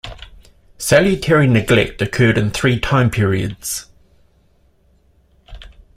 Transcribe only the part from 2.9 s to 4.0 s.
periods.